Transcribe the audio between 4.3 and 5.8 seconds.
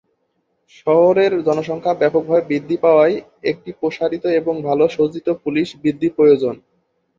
এবং ভাল সজ্জিত পুলিশ